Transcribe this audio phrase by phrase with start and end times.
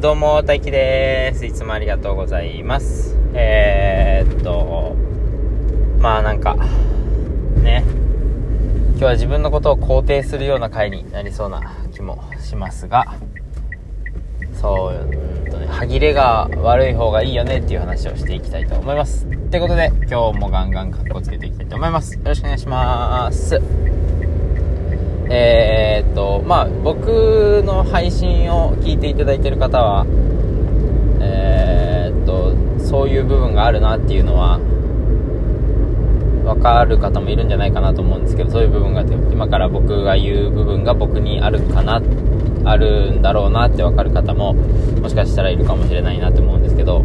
[0.00, 1.44] どうも、大輝です。
[1.44, 3.16] いつもありがとうございます。
[3.34, 4.94] えー、っと、
[5.98, 6.54] まあなんか、
[7.64, 7.82] ね、
[8.90, 13.16] 今日は自分のことを肯定するような回になりそうな気もしますが、
[14.54, 19.26] そう、うんとね、歯切れが悪い方がいいよねっていう話をしていきたいと思います。
[19.26, 22.14] ってことで、今日もガンガンカッコつけていきたいと思います。
[22.14, 23.60] よろしくお願いします。
[25.30, 30.06] えー、っと、まあ、僕の配信を聞いていただいている方は、
[31.20, 34.58] えー、っと、そういう部分があるなっていうのは、
[36.46, 42.00] わかる方もいるんじゃないかなと思うんですけど、そういう部分が、今から僕が言う部分が僕にあるかな、
[42.64, 47.04] あるんだろうなってわかる方も、もしかしたらいるかもしれないなと思うんですけど、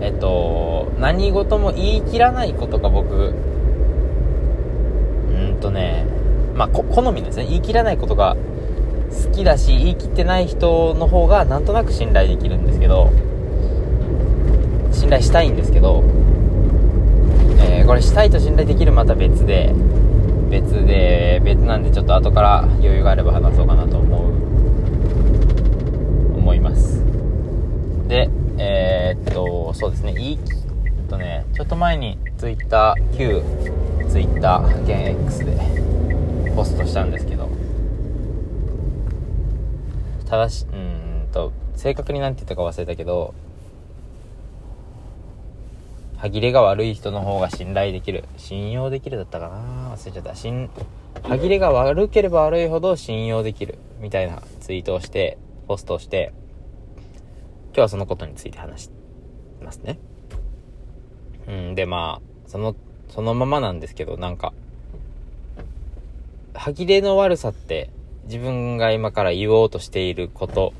[0.00, 3.34] えっと、何事も言い切らないことが僕、
[5.58, 6.06] っとね、
[6.54, 7.46] まあ、好みですね。
[7.46, 8.36] 言い切らないことが
[9.24, 13.10] 好きだし、言い切ってない人の方がなんとなく信頼できるんですけど、
[14.92, 16.04] 信頼したいんですけど、
[17.60, 19.74] えー、これしたいと信頼できるまた別で、
[20.50, 24.22] 別で、別なんでちょっと後から余裕があれば話そうかなと思う、
[26.38, 27.04] 思います。
[28.08, 30.38] で、えー、っと、そうですね、いい、
[31.08, 33.42] とね、ちょっと前に Twitter、旧
[34.10, 34.90] Twitter 現
[35.24, 35.56] X で
[36.56, 37.48] ポストしたんですけど。
[40.28, 43.32] 正しうんと正確に何て言ったか忘れたけど
[46.18, 49.94] 歯切れが悪い人の方が信頼できる信用できるだったかな？
[49.96, 50.34] 忘れちゃった。
[50.34, 56.32] 歯切れが悪ければ悪いほど信用できるみたいなツイートをしてポストをして
[57.68, 58.90] 今日はそのことについて話し
[59.62, 59.98] ますね。
[61.46, 62.76] うんでまあその
[63.08, 64.52] そのままなんですけど、なんか、
[66.54, 67.90] 歯切れの悪さって、
[68.24, 70.72] 自分が今から言おうとしていること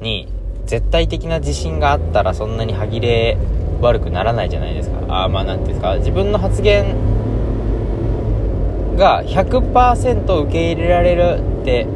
[0.00, 0.28] に、
[0.66, 3.38] 絶対的な自信があったらそんなに歯切れ
[3.80, 4.98] 悪くならないじゃないですか。
[5.08, 6.94] ああ、まあなんていうんですか、自分の発言
[8.96, 11.86] が100%受け入れられるって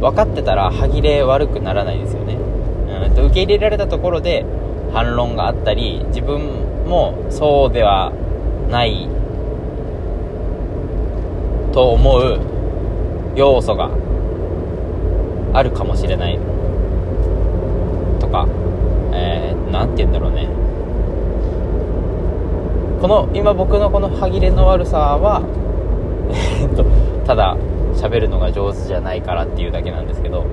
[0.00, 2.34] 分かってたら歯切れ悪くならないですよね。
[2.34, 4.44] うんと受け入れられたところで
[4.92, 8.12] 反論があったり、自分もそうでは
[8.70, 9.08] ない
[11.72, 12.40] と思う
[13.34, 13.90] 要素が
[15.54, 16.38] あるかもしれない
[18.20, 18.46] とか、
[19.12, 20.48] えー、て言うんだろうね。
[23.00, 25.42] この、今僕のこの歯切れの悪さは、
[26.30, 26.84] えっと、
[27.26, 27.56] ただ
[27.94, 30.46] 喋るのが上手じゃないからっていうだけなんですけど、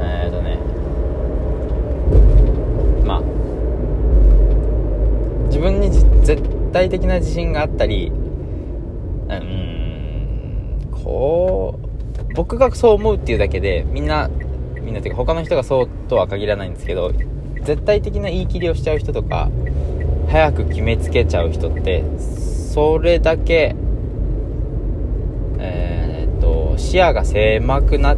[0.00, 0.58] えー、っとね、
[3.04, 3.20] まあ、
[5.48, 5.90] 自分に
[6.22, 6.42] 絶
[6.72, 8.12] 対的な自信があったり、
[9.28, 14.30] うん、こう、僕がそう思うっていうだけで、みんな、
[14.82, 17.12] みんなっていうか他の人がそうとは限らないんですけど、
[17.62, 19.50] 絶対的な言い切りをしちゃう人とか、
[20.28, 23.74] 早く決めつけちゃう人って、それだけ、
[25.58, 28.16] えー、っと、視野が狭くなっ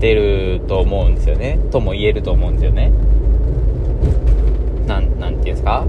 [0.00, 1.58] てると思うんですよね。
[1.70, 2.92] とも言えると思うんですよね。
[4.86, 5.84] なん、なんていうんですか？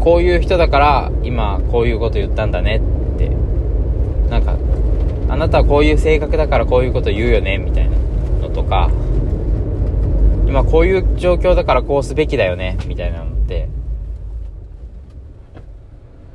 [0.00, 2.80] こういう人だから今こういうこと言ったんだねっ
[3.18, 3.30] て。
[4.30, 4.56] なんか
[5.28, 7.96] あなたはこういう性格だからこういうこと言うよねみたいな
[8.40, 8.90] のとか
[10.46, 13.68] 今こういう状況だからこうすべきだよねみたいなのって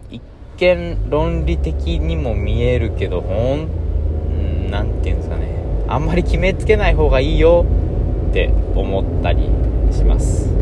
[0.09, 0.21] 一
[0.57, 5.55] 見論理的にも見えるけどほん何て言うんですかね。
[5.87, 7.65] あんまり決めつけない方がいいよ
[8.29, 9.49] って思ったり
[9.91, 10.54] します。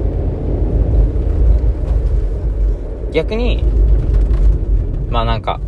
[3.13, 3.63] 逆に、
[5.09, 5.59] まあなんか、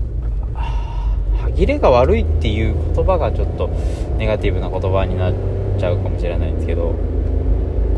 [1.38, 3.70] 歯切れが悪いっていう言葉がちょっと
[4.18, 5.34] ネガティブな言葉になっ
[5.80, 6.96] ちゃうかもしれないんですけど、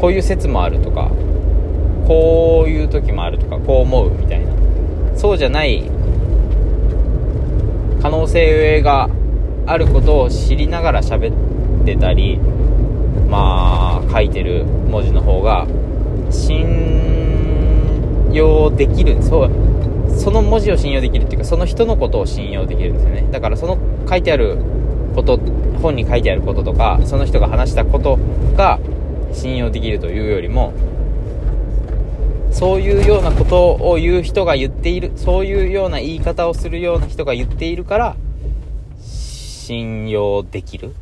[0.02, 1.10] こういう説もあるとか、
[2.08, 4.52] こういう時もあるとか、こう思うみたいな。
[5.16, 5.90] そうじゃない
[8.02, 9.10] 可能性が
[9.66, 11.34] あることを知りながら喋
[11.82, 12.38] ってたり、
[13.30, 15.66] まあ、書いてる文字の方が、
[16.30, 16.87] 信
[18.38, 19.52] 用できるそう
[20.18, 23.28] その文字を信用できるっていうかその人のことを信用できるんですよね。
[23.32, 23.78] だからその
[24.10, 24.58] 書いてある
[25.16, 25.38] こと
[25.82, 28.18] 本に書いてあることとかその人が話したこと
[28.56, 28.80] が
[29.34, 30.74] 信用できるというよりも
[32.52, 38.16] そういうようなことを言う人が言っているそういうような言い方をするような人が言っているから
[39.00, 40.96] 信用できる。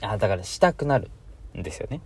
[0.00, 1.10] あだからしたくなる
[1.58, 2.00] んですよね。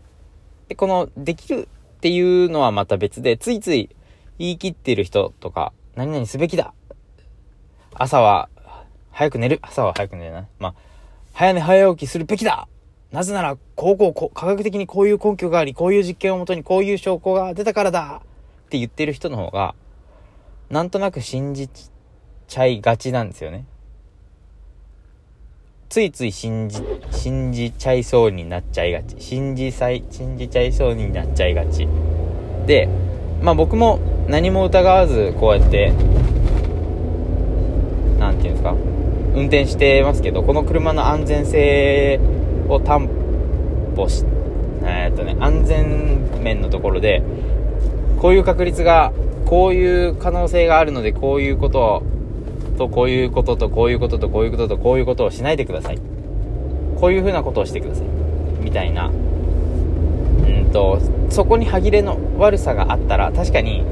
[0.68, 3.90] でこのできるっていうのはまた別で、ついつい
[4.38, 6.72] 言い切ってる人とか、何々すべきだ
[7.92, 8.48] 朝は
[9.10, 10.46] 早く寝る朝は早く寝るな。
[10.60, 10.74] まあ、
[11.32, 12.68] 早寝早起きするべきだ
[13.10, 18.22] なぜなら、こうこうこう、科学的にこういう根拠があり、こういう実験をもとにこういう証拠が出たからだ
[18.66, 19.74] って言ってる人の方が、
[20.70, 21.68] なんとなく信じ
[22.46, 23.66] ちゃいがちなんですよね。
[25.88, 29.16] ついつい信じ、信じちゃいそうになっちゃいがち。
[29.18, 31.88] 信じさい、信じちゃいそうになっちゃいがち。
[32.66, 32.90] で、
[33.40, 33.98] まあ僕も
[34.28, 35.92] 何も疑わずこうやって、
[38.18, 38.74] なんていうんですか、
[39.34, 42.20] 運転してますけど、この車の安全性
[42.68, 43.08] を担
[43.96, 44.26] 保し、
[44.84, 47.22] え、っとね、安全面のところで、
[48.20, 49.10] こういう確率が、
[49.46, 52.02] こういう可能性があるので、こういうことを、
[52.78, 55.98] とこういうこととこういうこととこういうこととこういうことをしないでください。
[57.00, 58.06] こういうふうなことをしてください。
[58.62, 59.08] みたいな。
[59.08, 60.98] うんと、
[61.28, 63.84] そこに歯切れの悪さがあったら、確かに、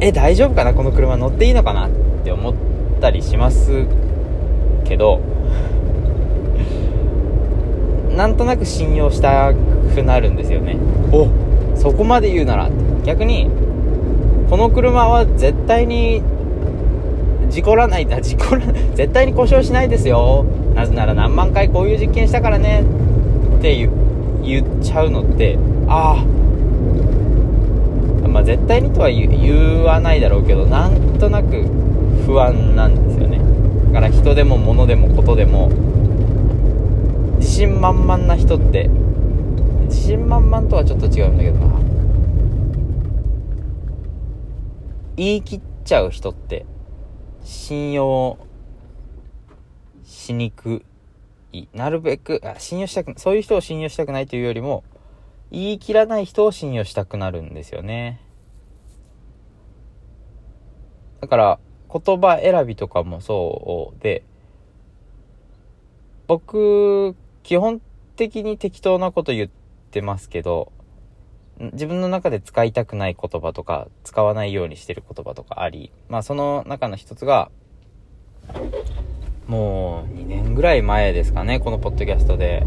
[0.00, 0.74] え、大丈夫かな？
[0.74, 1.86] この車乗っていいのかな？
[1.86, 1.90] っ
[2.24, 2.54] て思っ
[3.00, 3.86] たりします
[4.84, 5.20] けど、
[8.16, 9.52] なんとなく信用した
[9.94, 10.76] くなるんですよね。
[11.12, 11.28] お
[11.76, 12.70] そこまで言うなら。
[13.04, 13.48] 逆に、
[14.50, 16.22] この車は絶対に
[17.50, 18.62] 事故らない、あ、 事故ら、
[18.94, 20.44] 絶対に故障しないですよ。
[20.74, 22.82] なぜなら何万回こういう実験したからね。
[23.58, 23.90] って言
[24.42, 25.58] 言っちゃうのって、
[25.88, 26.24] あ
[28.24, 31.64] あ、まあ、絶対にとは言わないだろうけど、なんとなく
[32.26, 33.40] 不安なんですよね。
[33.92, 35.70] だから人でも物でもことでも、
[37.38, 38.90] 自信満々な人って、
[39.88, 41.76] 自信満々とはちょっと違うんだけどな。
[45.16, 46.66] 言い切っちゃう人って
[47.46, 48.38] 信用
[50.02, 50.84] しにく
[51.52, 51.68] い。
[51.72, 54.82] なるべく、あ信用したく、そういう人を信用したくないというよりも、
[55.52, 58.20] 言い切らない人を信用したくなるんですよね。
[61.20, 61.58] だから、
[61.88, 64.24] 言葉選びとかもそうで、
[66.26, 67.14] 僕、
[67.44, 67.80] 基本
[68.16, 69.50] 的に適当なこと言っ
[69.92, 70.72] てますけど、
[71.58, 77.50] 自分の中で使いたくない言葉とか、使わないようにしてる言葉とかあり、まあその中の一つが、
[79.46, 82.66] もう2年ぐらい前ですかね、このポッドキャストで、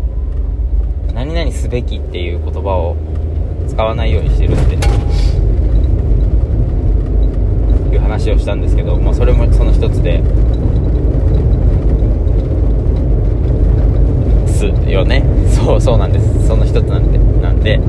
[1.14, 2.96] 何々すべきっていう言葉を
[3.68, 4.76] 使わないようにしてるって
[7.94, 10.24] いう話をしたんですけど、まあそれもその一つで、
[14.60, 15.24] すよね。
[15.48, 16.48] そう、そうなんです。
[16.48, 17.80] その一つなんで、なんで、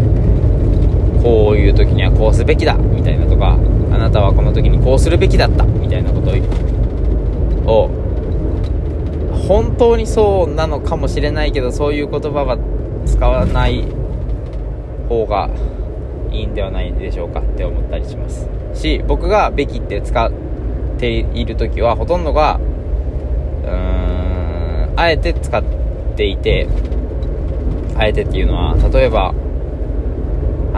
[1.23, 3.59] こういう時にはこうすべきだみたいなとか
[3.93, 6.31] あなたはこの時にこうするべきだったみたいなこと
[7.71, 7.89] を
[9.49, 12.59] 本当にそうなのかもしれないけどそういう言葉は
[13.07, 13.85] 使わない
[15.09, 15.51] 方が
[16.31, 18.49] いいんではないでしょうかって思ったりします。
[18.75, 20.31] し僕が「べき」って使っ
[20.99, 22.61] ている時はほとんどが
[23.65, 25.63] うーんあえて使っ
[26.17, 26.69] ていて
[27.97, 29.35] あえてっていうのは例えば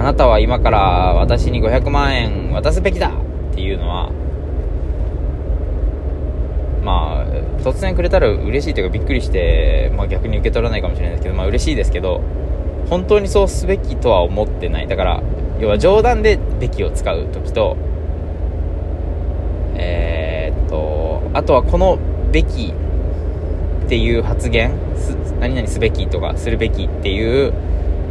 [0.03, 4.11] あなたは今から私に500万円渡すべきだっていうのは、
[6.83, 12.21] まあ、突然くれたら嬉しいというかびっくりして、まあ逆に受け取らないかもしれないですけど、まあ嬉しいですけど、
[12.91, 14.89] 本当にそうすべきとは思ってない。
[14.89, 15.23] だから、
[15.61, 17.77] 要は冗談でべきを使う時と、
[19.77, 22.01] えー、っと、あとはこの
[22.33, 22.75] べき
[23.85, 24.73] っていう発言、
[25.39, 27.53] 何々すべきとかするべきっていう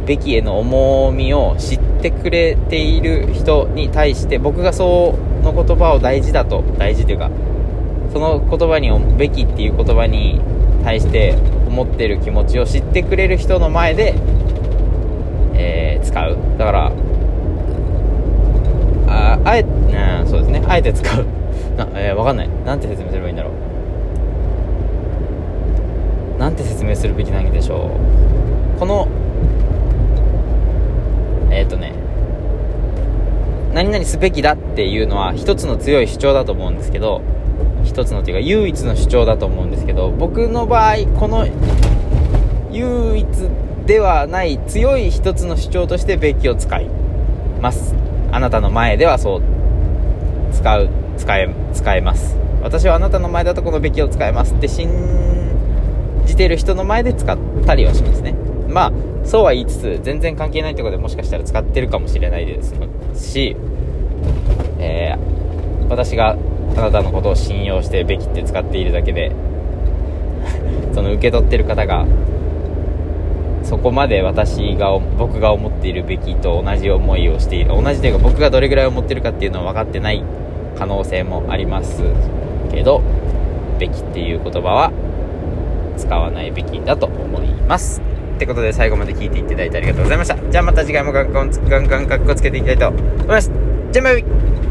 [0.06, 7.30] べきへの重みを知ってくれている人に対して僕がその言葉を大事だと大事というか
[8.12, 10.40] その言葉に「べき」っていう言葉に
[10.84, 11.34] 対して
[11.68, 14.14] 思ってる気持ちを知ってくれる人の前で、
[15.54, 16.36] えー、使う。
[16.58, 16.92] だから
[19.08, 19.70] ああえて、
[20.26, 20.62] そうですね。
[20.66, 21.24] あえて使う。
[21.76, 22.48] な、えー、わかんない。
[22.64, 23.50] なんて説明すればいいんだろ
[26.36, 26.40] う。
[26.40, 27.90] なんて説明するべきなんでしょ
[28.76, 28.78] う。
[28.78, 29.08] この
[31.52, 31.92] えっ、ー、とね、
[33.74, 37.22] 何々すべきだっていうのは一つの強い主張だと思うんですけど、
[37.84, 41.46] 一つのっていうか唯一の主張だと思うんですけど、僕の場合、この
[42.70, 43.26] 唯一
[43.86, 46.88] ではない強い一つの主張としてべきを使い
[47.60, 47.94] ます。
[48.30, 49.42] あなたの前ではそう
[50.52, 52.36] 使う、使え、使えます。
[52.62, 54.88] 私はあなたの前だとこのべきを使えますって信
[56.26, 58.34] じてる人の前で使ったりはしますね。
[58.68, 58.92] まあ、
[59.24, 62.74] そうは言いつつ、全然関係ないところでもしかしたら使ってるかもしれないです
[63.32, 63.56] し、
[64.78, 66.36] えー、私が
[66.76, 69.32] あなたのことを信用してべきって使っているだけで、
[70.92, 72.06] その受け取ってる方が、
[73.62, 77.70] そこまで私が、僕が思っているべきと同じ思いをしている。
[77.70, 80.22] 同じというか僕がどれぐらい思ってるかっていうのは分かってない
[80.76, 82.02] 可能性もあります
[82.72, 83.00] けど、
[83.78, 84.92] べきっていう言葉は
[85.96, 88.11] 使わないべきだと思います
[88.42, 90.36] ってことで最後まで聞いていただいてありがとうございました。
[90.50, 93.50] じゃあまた次回もガンガンガンガンカッコつけていきたいと思います
[93.92, 94.61] じゃあバイバイ